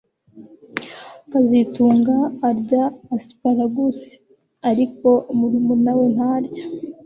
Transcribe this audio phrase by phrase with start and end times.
[1.31, 2.15] kazitunga
[2.49, 2.83] arya
[3.15, 3.99] asparagus
[4.69, 6.63] ariko murumuna we ntarya